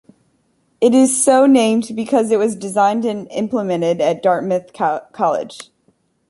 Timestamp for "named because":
1.45-2.31